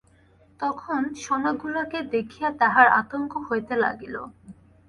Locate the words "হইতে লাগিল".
3.47-4.15